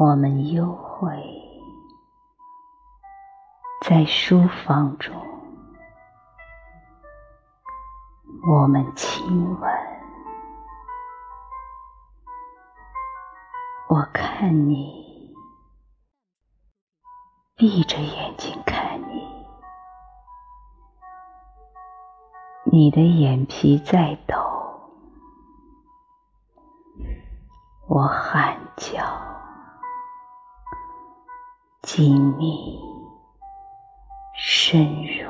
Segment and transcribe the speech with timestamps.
[0.00, 1.12] 我们幽会
[3.86, 5.14] 在书房中，
[8.48, 9.70] 我们亲吻。
[13.88, 15.34] 我看你，
[17.54, 19.46] 闭着眼睛看你，
[22.72, 24.34] 你的眼皮在抖，
[27.86, 29.29] 我喊叫。
[31.92, 32.78] 紧密
[34.36, 35.28] 深入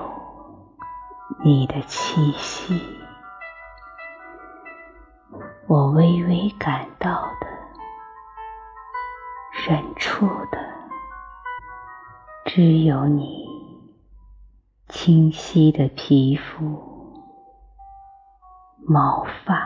[1.43, 2.79] 你的气息，
[5.67, 7.47] 我微微感到的、
[9.67, 10.59] 忍触的，
[12.45, 13.49] 只有你
[14.87, 17.25] 清晰的皮肤、
[18.87, 19.57] 毛发，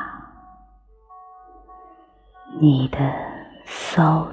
[2.61, 2.99] 你的
[3.67, 4.33] 骚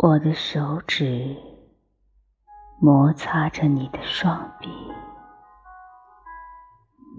[0.00, 1.36] 我的手指
[2.80, 4.70] 摩擦着你的双臂，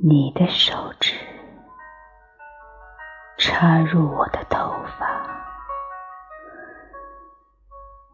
[0.02, 1.14] 你的手指
[3.38, 5.30] 插入我的头发，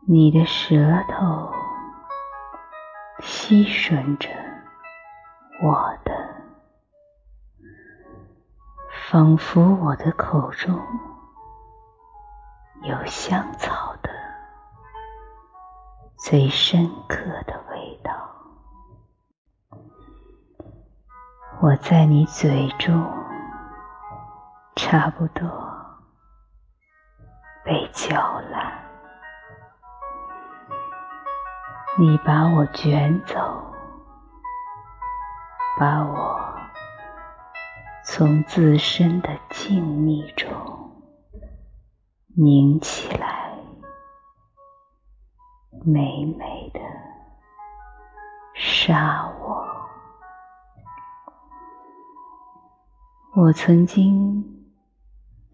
[0.08, 0.76] 你的舌
[1.10, 1.54] 头
[3.20, 4.30] 吸吮着
[5.62, 6.12] 我的，
[9.12, 10.76] 仿佛我的口中
[12.82, 13.85] 有香草。
[16.28, 18.12] 最深刻的味道，
[21.62, 23.08] 我在你嘴中
[24.76, 25.48] 差不多
[27.64, 28.16] 被嚼
[28.50, 28.74] 烂，
[32.00, 33.36] 你把我卷走，
[35.80, 36.42] 把我
[38.04, 40.50] 从自身的静谧中
[42.36, 43.35] 拧起来。
[45.88, 46.80] 美美的
[48.56, 49.64] 杀我！
[53.36, 54.44] 我曾经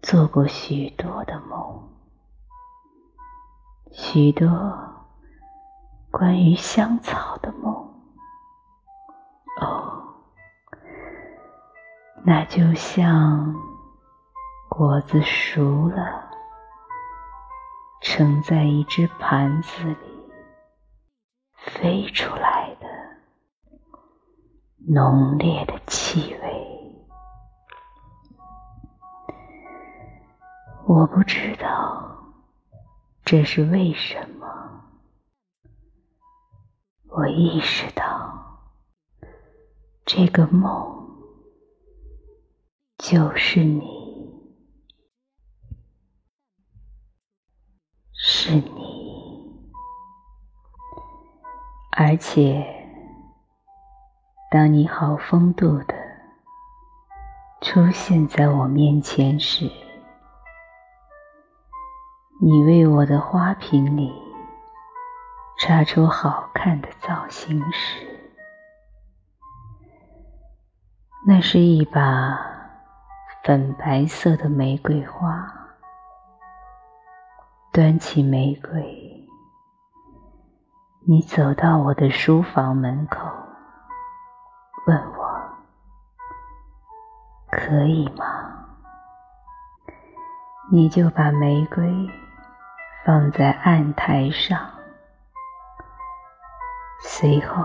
[0.00, 1.86] 做过许多的梦，
[3.90, 4.48] 许多
[6.10, 7.74] 关于香草的梦。
[9.60, 10.14] 哦，
[12.24, 13.54] 那就像
[14.70, 16.30] 果子熟了，
[18.00, 20.11] 盛在一只盘子里。
[21.66, 22.86] 飞出来的
[24.86, 27.02] 浓烈的气味，
[30.86, 32.34] 我不知道
[33.24, 34.46] 这是为什么。
[37.08, 38.70] 我意识到，
[40.04, 41.06] 这个梦
[42.98, 43.84] 就是你，
[48.12, 48.81] 是你。
[51.94, 52.64] 而且，
[54.50, 55.94] 当你好风度的
[57.60, 59.70] 出现在我面前时，
[62.40, 64.10] 你为我的花瓶里
[65.58, 68.06] 插出好看的造型时，
[71.28, 72.38] 那是一把
[73.44, 75.46] 粉白色的玫瑰花，
[77.70, 79.11] 端起玫瑰。
[81.04, 83.18] 你走到我的书房门口，
[84.86, 85.42] 问我
[87.50, 88.24] 可以吗？
[90.70, 92.08] 你就把玫瑰
[93.04, 94.56] 放在案台上，
[97.00, 97.64] 随后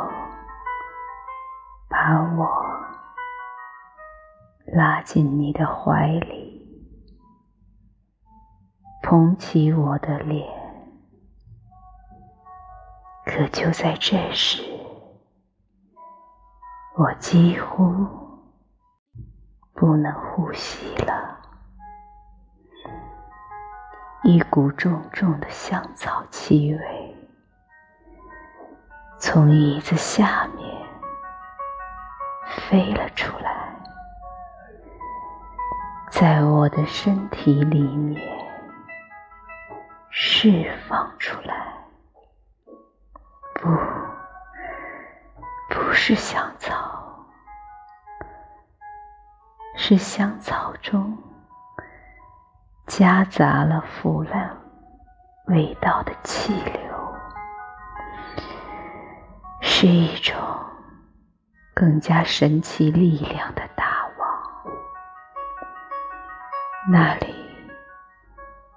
[1.87, 2.65] 把我
[4.65, 6.91] 拉进你的怀里，
[9.03, 10.56] 捧起我的脸。
[13.27, 14.63] 可就在这时，
[16.95, 17.83] 我几乎
[19.73, 21.37] 不能呼吸了。
[24.23, 27.15] 一股重重的香草气味
[29.19, 30.87] 从椅子下面
[32.47, 33.75] 飞了出来，
[36.09, 38.21] 在我的身体里面
[40.09, 41.76] 释放出来。
[43.67, 43.75] 不，
[45.75, 46.73] 不是香草，
[49.75, 51.17] 是香草中
[52.85, 54.55] 夹杂了腐烂
[55.47, 57.15] 味道的气流，
[59.61, 60.35] 是一种
[61.73, 64.73] 更加神奇力量的大网。
[66.89, 67.35] 那里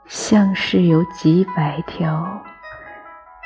[0.07, 2.43] 像是有几百条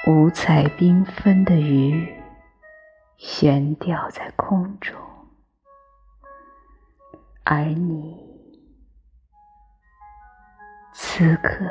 [0.07, 2.23] 五彩缤纷的鱼
[3.17, 4.95] 悬吊在空中，
[7.43, 8.15] 而你
[10.93, 11.65] 此刻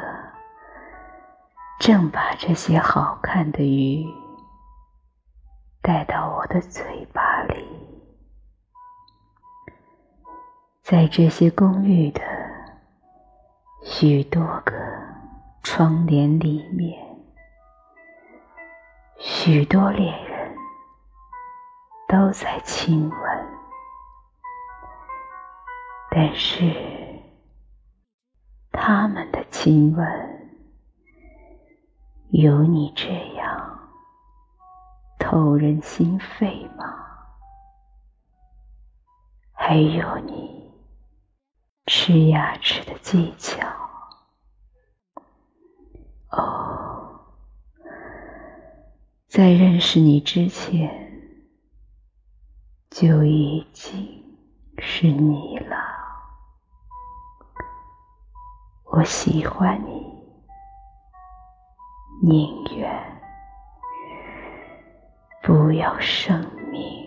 [1.80, 4.04] 正把这些好看的鱼
[5.84, 7.68] 带到我的嘴巴里，
[10.82, 12.22] 在这些公寓的。
[13.86, 14.74] 许多个
[15.62, 17.13] 窗帘里面，
[19.26, 20.58] 许多恋人
[22.10, 23.48] 都在亲吻，
[26.12, 26.62] 但是
[28.74, 30.06] 他们的亲吻
[32.32, 33.80] 有你这样
[35.18, 36.84] 透人心肺吗？
[39.54, 40.70] 还有你
[41.86, 43.66] 吃牙齿的技巧？
[46.32, 46.63] 哦，
[49.34, 51.12] 在认识你之前，
[52.92, 54.24] 就已经
[54.78, 55.76] 是你了。
[58.92, 60.06] 我喜欢你，
[62.22, 63.22] 宁愿
[65.42, 66.40] 不要生
[66.72, 67.03] 命。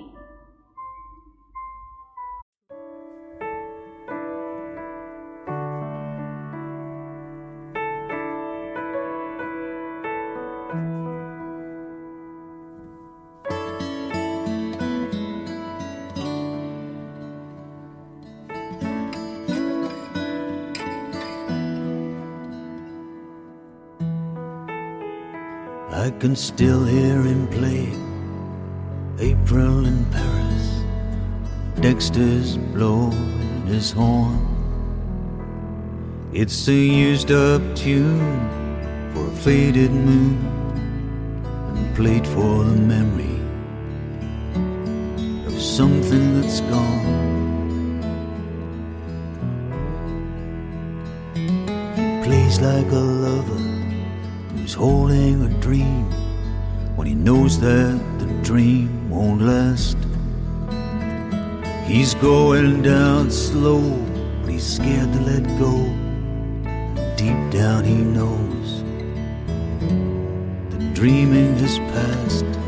[26.19, 27.93] Can still hear him play
[29.19, 30.83] April in Paris.
[31.81, 34.41] Dexter's blowing his horn.
[36.33, 40.39] It's a used up tune for a faded moon
[41.77, 43.39] and played for the memory
[45.47, 47.15] of something that's gone.
[52.25, 53.76] Plays like a lover
[54.67, 56.11] who's holding a dream
[56.97, 59.97] when he knows that the dream won't last.
[61.87, 63.81] He's going down slow,
[64.43, 65.73] but he's scared to let go.
[67.15, 68.83] Deep down, he knows
[70.73, 72.66] the dreaming has passed.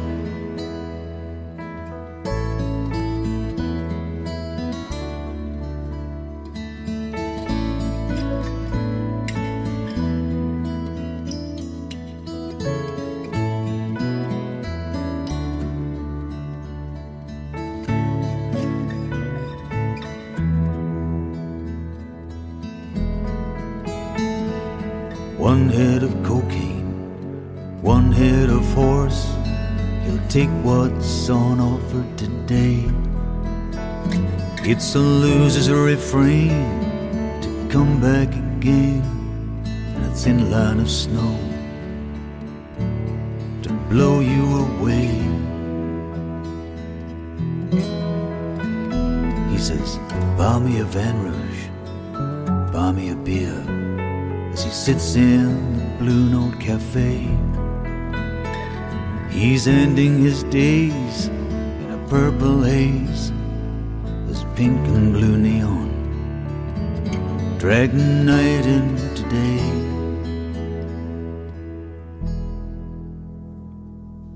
[25.48, 29.32] One head of cocaine, one head of horse.
[30.04, 32.84] He'll take what's on offer today.
[34.62, 36.52] It's a loser's refrain
[37.40, 39.00] to come back again,
[39.64, 41.34] and a thin line of snow
[43.62, 45.08] to blow you away.
[49.50, 49.96] He says,
[50.36, 51.62] Buy me a Van Rouge,
[52.70, 53.87] buy me a beer
[54.58, 57.28] as he sits in the Blue Note Cafe.
[59.30, 63.30] He's ending his days in a purple haze,
[64.28, 65.86] as pink and blue neon
[67.58, 69.60] drag night into day.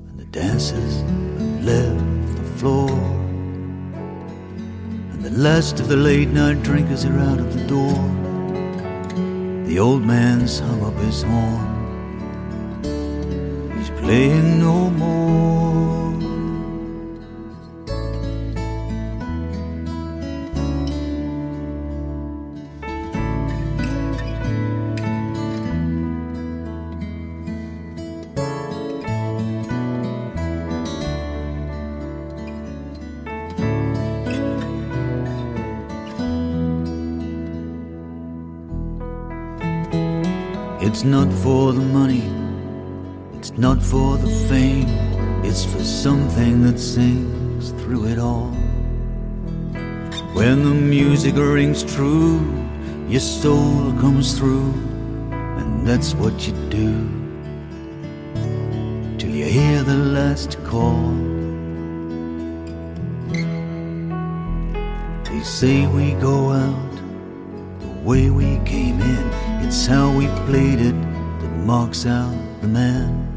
[0.09, 2.91] And the dancers have left the floor,
[5.11, 8.32] and the last of the late night drinkers are out of the door.
[9.73, 11.65] The old man's hung up his horn.
[13.75, 15.72] He's playing no more.
[40.93, 42.31] It's not for the money,
[43.33, 44.91] it's not for the fame,
[45.43, 48.51] it's for something that sings through it all.
[50.35, 52.43] When the music rings true,
[53.09, 54.71] your soul comes through,
[55.33, 56.93] and that's what you do.
[59.17, 61.11] Till you hear the last call.
[65.25, 66.93] They say we go out
[67.81, 71.01] the way we came in, it's how we played it
[71.41, 73.29] that marks out the man.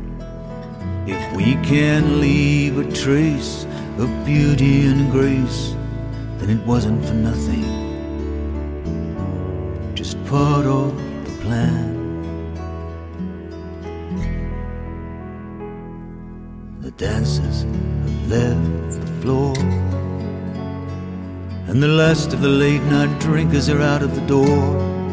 [1.07, 3.65] If we can leave a trace
[3.97, 5.75] of beauty and grace,
[6.37, 7.63] then it wasn't for nothing,
[9.93, 11.93] just part of the plan.
[16.81, 19.55] The dancers have left the floor.
[21.67, 25.04] And the last of the late night drinkers are out of the door.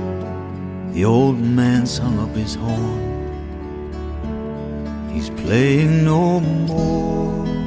[0.93, 3.01] The old man's hung up his horn.
[5.11, 7.62] He's playing no more.